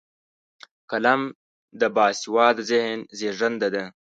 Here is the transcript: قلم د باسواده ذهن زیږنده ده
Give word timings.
قلم 0.89 1.21
د 1.79 1.81
باسواده 1.95 2.61
ذهن 2.71 2.99
زیږنده 3.17 3.67
ده 3.75 3.83